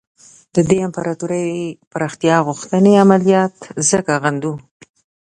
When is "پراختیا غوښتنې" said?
1.91-2.93